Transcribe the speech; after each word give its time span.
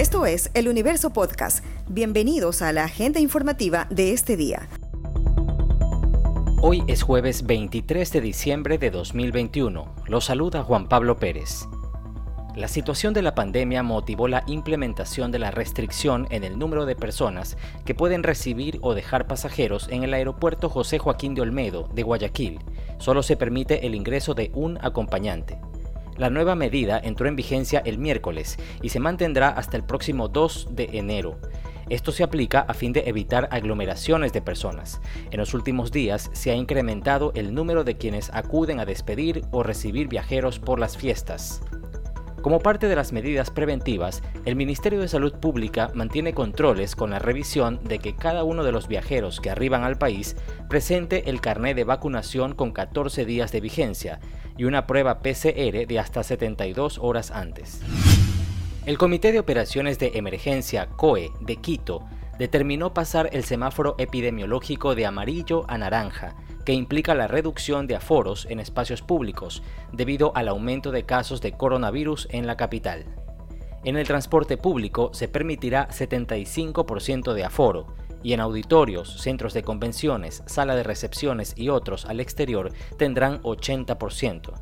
Esto 0.00 0.24
es 0.24 0.50
El 0.54 0.66
Universo 0.68 1.10
Podcast. 1.10 1.62
Bienvenidos 1.86 2.62
a 2.62 2.72
la 2.72 2.84
agenda 2.84 3.20
informativa 3.20 3.86
de 3.90 4.14
este 4.14 4.34
día. 4.34 4.66
Hoy 6.62 6.82
es 6.86 7.02
jueves 7.02 7.44
23 7.44 8.10
de 8.10 8.22
diciembre 8.22 8.78
de 8.78 8.90
2021. 8.90 9.94
Los 10.06 10.24
saluda 10.24 10.62
Juan 10.62 10.88
Pablo 10.88 11.18
Pérez. 11.18 11.68
La 12.56 12.66
situación 12.66 13.12
de 13.12 13.20
la 13.20 13.34
pandemia 13.34 13.82
motivó 13.82 14.26
la 14.26 14.42
implementación 14.46 15.32
de 15.32 15.38
la 15.38 15.50
restricción 15.50 16.26
en 16.30 16.44
el 16.44 16.58
número 16.58 16.86
de 16.86 16.96
personas 16.96 17.58
que 17.84 17.94
pueden 17.94 18.22
recibir 18.22 18.78
o 18.80 18.94
dejar 18.94 19.26
pasajeros 19.26 19.86
en 19.90 20.02
el 20.02 20.14
aeropuerto 20.14 20.70
José 20.70 20.98
Joaquín 20.98 21.34
de 21.34 21.42
Olmedo 21.42 21.90
de 21.92 22.04
Guayaquil. 22.04 22.60
Solo 22.96 23.22
se 23.22 23.36
permite 23.36 23.86
el 23.86 23.94
ingreso 23.94 24.32
de 24.32 24.50
un 24.54 24.78
acompañante. 24.80 25.58
La 26.20 26.28
nueva 26.28 26.54
medida 26.54 27.00
entró 27.02 27.28
en 27.28 27.34
vigencia 27.34 27.80
el 27.82 27.96
miércoles 27.96 28.58
y 28.82 28.90
se 28.90 29.00
mantendrá 29.00 29.48
hasta 29.48 29.78
el 29.78 29.84
próximo 29.84 30.28
2 30.28 30.68
de 30.72 30.90
enero. 30.92 31.38
Esto 31.88 32.12
se 32.12 32.22
aplica 32.22 32.60
a 32.60 32.74
fin 32.74 32.92
de 32.92 33.04
evitar 33.06 33.48
aglomeraciones 33.50 34.34
de 34.34 34.42
personas. 34.42 35.00
En 35.30 35.38
los 35.38 35.54
últimos 35.54 35.92
días 35.92 36.28
se 36.34 36.50
ha 36.50 36.54
incrementado 36.54 37.32
el 37.36 37.54
número 37.54 37.84
de 37.84 37.96
quienes 37.96 38.28
acuden 38.34 38.80
a 38.80 38.84
despedir 38.84 39.46
o 39.50 39.62
recibir 39.62 40.08
viajeros 40.08 40.58
por 40.58 40.78
las 40.78 40.98
fiestas. 40.98 41.62
Como 42.42 42.60
parte 42.60 42.88
de 42.88 42.96
las 42.96 43.12
medidas 43.12 43.50
preventivas, 43.50 44.22
el 44.46 44.56
Ministerio 44.56 45.00
de 45.00 45.08
Salud 45.08 45.34
Pública 45.34 45.90
mantiene 45.94 46.32
controles 46.32 46.96
con 46.96 47.10
la 47.10 47.18
revisión 47.18 47.80
de 47.84 47.98
que 47.98 48.16
cada 48.16 48.44
uno 48.44 48.64
de 48.64 48.72
los 48.72 48.88
viajeros 48.88 49.40
que 49.40 49.50
arriban 49.50 49.84
al 49.84 49.98
país 49.98 50.36
presente 50.68 51.28
el 51.28 51.42
carné 51.42 51.74
de 51.74 51.84
vacunación 51.84 52.54
con 52.54 52.72
14 52.72 53.26
días 53.26 53.52
de 53.52 53.60
vigencia 53.60 54.20
y 54.60 54.64
una 54.64 54.86
prueba 54.86 55.20
PCR 55.20 55.86
de 55.86 55.98
hasta 55.98 56.22
72 56.22 56.98
horas 56.98 57.30
antes. 57.30 57.80
El 58.84 58.98
Comité 58.98 59.32
de 59.32 59.38
Operaciones 59.38 59.98
de 59.98 60.10
Emergencia 60.16 60.84
COE 60.84 61.30
de 61.40 61.56
Quito 61.56 62.02
determinó 62.38 62.92
pasar 62.92 63.30
el 63.32 63.44
semáforo 63.44 63.94
epidemiológico 63.96 64.94
de 64.94 65.06
amarillo 65.06 65.64
a 65.68 65.78
naranja 65.78 66.34
que 66.66 66.74
implica 66.74 67.14
la 67.14 67.26
reducción 67.26 67.86
de 67.86 67.96
aforos 67.96 68.46
en 68.50 68.60
espacios 68.60 69.00
públicos 69.00 69.62
debido 69.92 70.36
al 70.36 70.46
aumento 70.46 70.90
de 70.90 71.04
casos 71.04 71.40
de 71.40 71.52
coronavirus 71.52 72.28
en 72.30 72.46
la 72.46 72.58
capital. 72.58 73.06
En 73.82 73.96
el 73.96 74.06
transporte 74.06 74.58
público 74.58 75.08
se 75.14 75.26
permitirá 75.26 75.88
75% 75.88 77.32
de 77.32 77.44
aforo 77.44 77.86
y 78.22 78.32
en 78.32 78.40
auditorios, 78.40 79.20
centros 79.20 79.54
de 79.54 79.62
convenciones, 79.62 80.42
sala 80.46 80.74
de 80.74 80.82
recepciones 80.82 81.54
y 81.56 81.68
otros 81.68 82.06
al 82.06 82.20
exterior 82.20 82.72
tendrán 82.96 83.42
80%. 83.42 84.52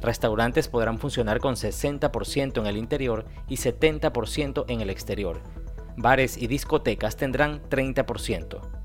Restaurantes 0.00 0.68
podrán 0.68 0.98
funcionar 0.98 1.40
con 1.40 1.56
60% 1.56 2.58
en 2.58 2.66
el 2.66 2.76
interior 2.76 3.24
y 3.48 3.56
70% 3.56 4.64
en 4.68 4.80
el 4.80 4.90
exterior. 4.90 5.40
Bares 5.96 6.36
y 6.36 6.46
discotecas 6.46 7.16
tendrán 7.16 7.60
30% 7.68 8.78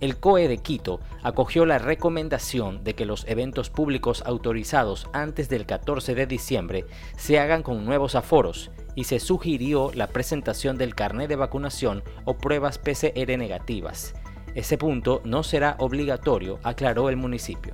el 0.00 0.16
COE 0.18 0.48
de 0.48 0.58
Quito 0.58 1.00
acogió 1.22 1.66
la 1.66 1.78
recomendación 1.78 2.82
de 2.82 2.94
que 2.94 3.04
los 3.04 3.26
eventos 3.28 3.70
públicos 3.70 4.22
autorizados 4.26 5.06
antes 5.12 5.48
del 5.48 5.66
14 5.66 6.14
de 6.14 6.26
diciembre 6.26 6.86
se 7.16 7.38
hagan 7.38 7.62
con 7.62 7.84
nuevos 7.84 8.14
aforos 8.14 8.70
y 8.94 9.04
se 9.04 9.20
sugirió 9.20 9.90
la 9.94 10.08
presentación 10.08 10.76
del 10.78 10.94
carnet 10.94 11.28
de 11.28 11.36
vacunación 11.36 12.02
o 12.24 12.36
pruebas 12.36 12.78
PCR 12.78 13.38
negativas. 13.38 14.14
Ese 14.54 14.78
punto 14.78 15.22
no 15.24 15.42
será 15.42 15.76
obligatorio, 15.78 16.58
aclaró 16.62 17.08
el 17.08 17.16
municipio. 17.16 17.72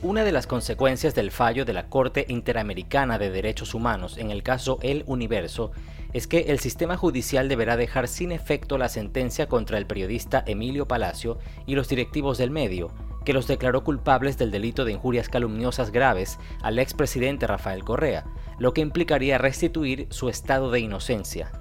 Una 0.00 0.22
de 0.22 0.30
las 0.32 0.46
consecuencias 0.46 1.14
del 1.14 1.30
fallo 1.30 1.64
de 1.64 1.72
la 1.72 1.88
Corte 1.88 2.24
Interamericana 2.28 3.18
de 3.18 3.30
Derechos 3.30 3.74
Humanos 3.74 4.16
en 4.16 4.30
el 4.30 4.44
caso 4.44 4.78
El 4.80 5.02
Universo 5.06 5.72
es 6.12 6.26
que 6.26 6.46
el 6.48 6.58
sistema 6.60 6.96
judicial 6.96 7.48
deberá 7.48 7.76
dejar 7.76 8.08
sin 8.08 8.32
efecto 8.32 8.78
la 8.78 8.88
sentencia 8.88 9.48
contra 9.48 9.76
el 9.76 9.86
periodista 9.86 10.42
Emilio 10.46 10.86
Palacio 10.86 11.38
y 11.66 11.74
los 11.74 11.88
directivos 11.88 12.38
del 12.38 12.50
medio, 12.50 12.92
que 13.24 13.32
los 13.32 13.46
declaró 13.46 13.84
culpables 13.84 14.38
del 14.38 14.50
delito 14.50 14.84
de 14.84 14.92
injurias 14.92 15.28
calumniosas 15.28 15.90
graves 15.90 16.38
al 16.62 16.78
expresidente 16.78 17.46
Rafael 17.46 17.84
Correa, 17.84 18.24
lo 18.58 18.72
que 18.72 18.80
implicaría 18.80 19.38
restituir 19.38 20.06
su 20.10 20.28
estado 20.28 20.70
de 20.70 20.80
inocencia. 20.80 21.52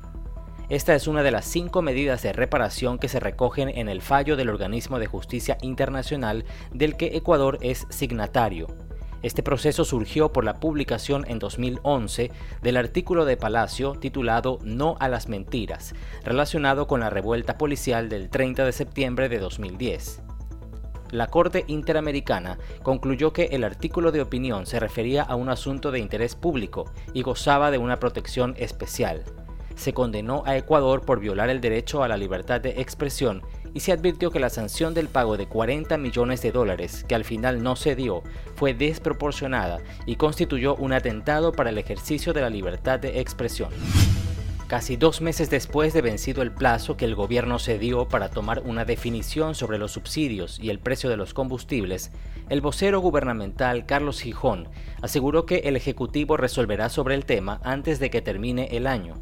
Esta 0.69 0.95
es 0.95 1.07
una 1.07 1.23
de 1.23 1.31
las 1.31 1.45
cinco 1.45 1.81
medidas 1.81 2.23
de 2.23 2.33
reparación 2.33 2.99
que 2.99 3.07
se 3.07 3.21
recogen 3.21 3.69
en 3.69 3.87
el 3.87 4.01
fallo 4.01 4.35
del 4.35 4.49
Organismo 4.49 4.99
de 4.99 5.07
Justicia 5.07 5.57
Internacional 5.61 6.43
del 6.73 6.97
que 6.97 7.15
Ecuador 7.15 7.57
es 7.61 7.87
signatario. 7.89 8.67
Este 9.23 9.43
proceso 9.43 9.85
surgió 9.85 10.31
por 10.31 10.43
la 10.43 10.59
publicación 10.59 11.25
en 11.27 11.39
2011 11.39 12.31
del 12.61 12.77
artículo 12.77 13.25
de 13.25 13.37
Palacio 13.37 13.93
titulado 13.93 14.59
No 14.61 14.97
a 14.99 15.07
las 15.07 15.27
mentiras, 15.27 15.95
relacionado 16.23 16.85
con 16.85 16.99
la 16.99 17.09
revuelta 17.09 17.57
policial 17.57 18.09
del 18.09 18.29
30 18.29 18.65
de 18.65 18.71
septiembre 18.73 19.29
de 19.29 19.39
2010. 19.39 20.26
La 21.11 21.27
Corte 21.27 21.63
Interamericana 21.67 22.57
concluyó 22.83 23.31
que 23.31 23.45
el 23.51 23.63
artículo 23.63 24.11
de 24.11 24.21
opinión 24.21 24.65
se 24.65 24.79
refería 24.79 25.23
a 25.23 25.35
un 25.35 25.47
asunto 25.47 25.91
de 25.91 25.99
interés 25.99 26.35
público 26.35 26.91
y 27.13 27.21
gozaba 27.21 27.71
de 27.71 27.77
una 27.77 27.99
protección 27.99 28.55
especial. 28.57 29.23
Se 29.75 29.93
condenó 29.93 30.43
a 30.45 30.57
Ecuador 30.57 31.05
por 31.05 31.19
violar 31.19 31.49
el 31.49 31.61
derecho 31.61 32.03
a 32.03 32.07
la 32.07 32.17
libertad 32.17 32.59
de 32.59 32.81
expresión 32.81 33.43
y 33.73 33.79
se 33.79 33.91
advirtió 33.91 34.31
que 34.31 34.39
la 34.39 34.49
sanción 34.49 34.93
del 34.93 35.07
pago 35.07 35.37
de 35.37 35.47
40 35.47 35.97
millones 35.97 36.41
de 36.41 36.51
dólares, 36.51 37.05
que 37.07 37.15
al 37.15 37.23
final 37.23 37.63
no 37.63 37.75
se 37.75 37.95
dio, 37.95 38.23
fue 38.55 38.73
desproporcionada 38.73 39.79
y 40.05 40.15
constituyó 40.15 40.75
un 40.75 40.93
atentado 40.93 41.51
para 41.51 41.69
el 41.69 41.77
ejercicio 41.77 42.33
de 42.33 42.41
la 42.41 42.49
libertad 42.49 42.99
de 42.99 43.21
expresión. 43.21 43.69
Casi 44.67 44.97
dos 44.97 45.21
meses 45.21 45.49
después 45.49 45.93
de 45.93 46.01
vencido 46.01 46.41
el 46.41 46.51
plazo 46.51 46.97
que 46.97 47.05
el 47.05 47.15
gobierno 47.15 47.57
se 47.57 47.79
dio 47.79 48.09
para 48.09 48.27
tomar 48.27 48.63
una 48.65 48.83
definición 48.83 49.55
sobre 49.55 49.77
los 49.77 49.93
subsidios 49.93 50.59
y 50.59 50.69
el 50.71 50.79
precio 50.79 51.09
de 51.09 51.15
los 51.15 51.33
combustibles, 51.33 52.11
el 52.49 52.59
vocero 52.59 52.99
gubernamental 52.99 53.85
Carlos 53.85 54.19
Gijón 54.19 54.67
aseguró 55.01 55.45
que 55.45 55.59
el 55.59 55.77
Ejecutivo 55.77 56.35
resolverá 56.35 56.89
sobre 56.89 57.15
el 57.15 57.23
tema 57.23 57.61
antes 57.63 57.99
de 57.99 58.09
que 58.09 58.21
termine 58.21 58.67
el 58.75 58.87
año. 58.87 59.13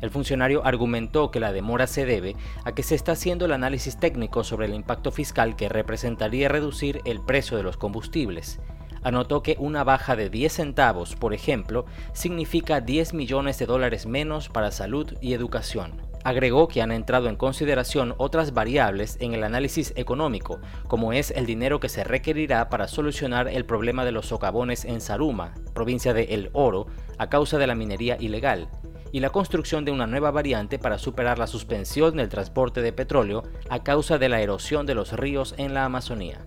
El 0.00 0.08
funcionario 0.08 0.64
argumentó 0.64 1.30
que 1.30 1.40
la 1.40 1.52
demora 1.52 1.86
se 1.86 2.06
debe 2.06 2.34
a 2.64 2.72
que 2.72 2.82
se 2.82 2.94
está 2.94 3.12
haciendo 3.12 3.44
el 3.44 3.52
análisis 3.52 3.98
técnico 3.98 4.44
sobre 4.44 4.64
el 4.64 4.72
impacto 4.72 5.10
fiscal 5.10 5.56
que 5.56 5.68
representaría 5.68 6.48
reducir 6.48 7.02
el 7.04 7.20
precio 7.20 7.58
de 7.58 7.64
los 7.64 7.76
combustibles. 7.76 8.60
Anotó 9.02 9.42
que 9.42 9.56
una 9.58 9.82
baja 9.82 10.14
de 10.14 10.28
10 10.28 10.52
centavos, 10.52 11.16
por 11.16 11.32
ejemplo, 11.32 11.86
significa 12.12 12.80
10 12.80 13.14
millones 13.14 13.58
de 13.58 13.66
dólares 13.66 14.06
menos 14.06 14.48
para 14.48 14.70
salud 14.70 15.14
y 15.20 15.32
educación. 15.32 16.10
Agregó 16.22 16.68
que 16.68 16.82
han 16.82 16.92
entrado 16.92 17.28
en 17.28 17.36
consideración 17.36 18.14
otras 18.18 18.52
variables 18.52 19.16
en 19.20 19.32
el 19.32 19.42
análisis 19.42 19.94
económico, 19.96 20.60
como 20.86 21.14
es 21.14 21.30
el 21.30 21.46
dinero 21.46 21.80
que 21.80 21.88
se 21.88 22.04
requerirá 22.04 22.68
para 22.68 22.88
solucionar 22.88 23.48
el 23.48 23.64
problema 23.64 24.04
de 24.04 24.12
los 24.12 24.26
socavones 24.26 24.84
en 24.84 25.00
Saruma, 25.00 25.54
provincia 25.72 26.12
de 26.12 26.24
El 26.24 26.50
Oro, 26.52 26.86
a 27.16 27.30
causa 27.30 27.56
de 27.56 27.66
la 27.66 27.74
minería 27.74 28.18
ilegal, 28.20 28.68
y 29.12 29.20
la 29.20 29.30
construcción 29.30 29.86
de 29.86 29.92
una 29.92 30.06
nueva 30.06 30.30
variante 30.30 30.78
para 30.78 30.98
superar 30.98 31.38
la 31.38 31.46
suspensión 31.46 32.16
del 32.16 32.28
transporte 32.28 32.82
de 32.82 32.92
petróleo 32.92 33.42
a 33.70 33.82
causa 33.82 34.18
de 34.18 34.28
la 34.28 34.42
erosión 34.42 34.84
de 34.84 34.94
los 34.94 35.14
ríos 35.14 35.54
en 35.56 35.72
la 35.72 35.86
Amazonía. 35.86 36.46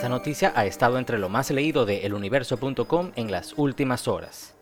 Esta 0.00 0.08
noticia 0.08 0.54
ha 0.56 0.64
estado 0.64 0.96
entre 0.96 1.18
lo 1.18 1.28
más 1.28 1.50
leído 1.50 1.84
de 1.84 2.06
eluniverso.com 2.06 3.12
en 3.16 3.30
las 3.30 3.52
últimas 3.58 4.08
horas. 4.08 4.54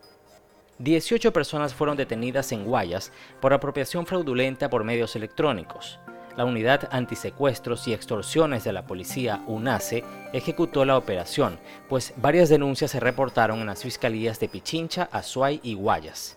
18 0.81 1.33
personas 1.33 1.75
fueron 1.75 1.97
detenidas 1.97 2.51
en 2.51 2.65
Guayas 2.65 3.13
por 3.41 3.53
apropiación 3.53 4.05
fraudulenta 4.05 4.69
por 4.69 4.83
medios 4.83 5.15
electrónicos. 5.15 6.01
La 6.37 6.45
unidad 6.45 6.89
antisecuestros 6.91 7.87
y 7.87 7.93
extorsiones 7.93 8.65
de 8.65 8.73
la 8.73 8.85
policía 8.89 9.45
UNACE 9.47 10.03
ejecutó 10.33 10.85
la 10.85 10.99
operación, 10.99 11.61
pues 11.89 12.15
varias 12.17 12.49
denuncias 12.49 12.91
se 12.91 12.99
reportaron 12.99 13.61
en 13.61 13.67
las 13.67 13.85
fiscalías 13.85 14.41
de 14.41 14.49
Pichincha, 14.49 15.09
Azuay 15.13 15.61
y 15.63 15.75
Guayas. 15.75 16.37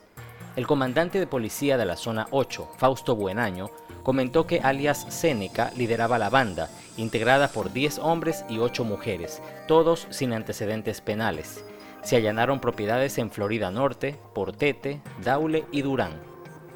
El 0.56 0.68
comandante 0.68 1.18
de 1.18 1.26
policía 1.26 1.76
de 1.76 1.86
la 1.86 1.98
zona 1.98 2.28
8, 2.30 2.74
Fausto 2.78 3.16
Buenaño, 3.16 3.72
comentó 4.04 4.48
que 4.48 4.60
alias 4.60 5.06
Seneca 5.10 5.72
lideraba 5.76 6.18
la 6.18 6.30
banda, 6.30 6.70
integrada 6.98 7.48
por 7.48 7.72
10 7.72 8.00
hombres 8.00 8.46
y 8.50 8.60
8 8.60 8.84
mujeres, 8.84 9.42
todos 9.68 10.08
sin 10.10 10.34
antecedentes 10.34 11.02
penales. 11.02 11.64
Se 12.04 12.16
allanaron 12.16 12.60
propiedades 12.60 13.18
en 13.18 13.30
Florida 13.30 13.70
Norte, 13.72 14.18
Portete, 14.34 15.02
Daule 15.24 15.66
y 15.72 15.82
Durán. 15.84 16.14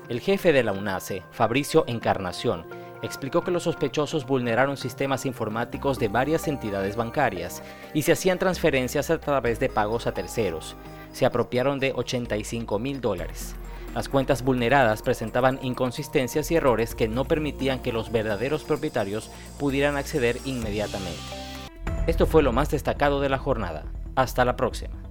El 0.07 0.19
jefe 0.19 0.53
de 0.53 0.63
la 0.63 0.71
UNACE, 0.71 1.23
Fabricio 1.31 1.83
Encarnación, 1.87 2.65
explicó 3.01 3.41
que 3.41 3.51
los 3.51 3.63
sospechosos 3.63 4.25
vulneraron 4.25 4.77
sistemas 4.77 5.25
informáticos 5.25 5.97
de 5.99 6.07
varias 6.07 6.47
entidades 6.47 6.95
bancarias 6.95 7.63
y 7.93 8.03
se 8.03 8.11
hacían 8.11 8.39
transferencias 8.39 9.09
a 9.09 9.19
través 9.19 9.59
de 9.59 9.69
pagos 9.69 10.07
a 10.07 10.13
terceros. 10.13 10.75
Se 11.11 11.25
apropiaron 11.25 11.79
de 11.79 11.93
85 11.95 12.77
mil 12.77 13.01
dólares. 13.01 13.55
Las 13.95 14.09
cuentas 14.09 14.43
vulneradas 14.43 15.01
presentaban 15.01 15.57
inconsistencias 15.61 16.51
y 16.51 16.55
errores 16.55 16.95
que 16.95 17.07
no 17.07 17.23
permitían 17.23 17.79
que 17.79 17.93
los 17.93 18.11
verdaderos 18.11 18.65
propietarios 18.65 19.31
pudieran 19.57 19.95
acceder 19.95 20.37
inmediatamente. 20.43 21.17
Esto 22.05 22.25
fue 22.27 22.43
lo 22.43 22.51
más 22.51 22.69
destacado 22.69 23.21
de 23.21 23.29
la 23.29 23.37
jornada. 23.37 23.85
Hasta 24.17 24.43
la 24.43 24.57
próxima. 24.57 25.04